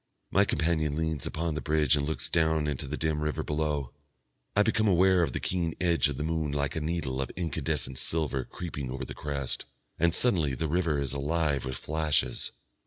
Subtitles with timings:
[0.31, 3.93] My companion leans upon the bridge and looks down into the dim river below.
[4.55, 7.99] I become aware of the keen edge of the moon like a needle of incandescent
[7.99, 9.65] silver creeping over the crest,
[9.99, 12.51] and suddenly the river is alive with flashes.